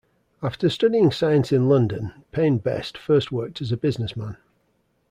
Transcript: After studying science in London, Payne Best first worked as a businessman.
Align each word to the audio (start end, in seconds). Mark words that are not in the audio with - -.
After 0.41 0.67
studying 0.67 1.11
science 1.11 1.51
in 1.51 1.69
London, 1.69 2.11
Payne 2.31 2.57
Best 2.57 2.97
first 2.97 3.31
worked 3.31 3.61
as 3.61 3.71
a 3.71 3.77
businessman. 3.77 4.35